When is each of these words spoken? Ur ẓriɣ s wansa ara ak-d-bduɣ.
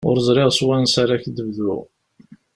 Ur 0.09 0.17
ẓriɣ 0.27 0.49
s 0.51 0.59
wansa 0.65 0.97
ara 1.01 1.13
ak-d-bduɣ. 1.17 1.81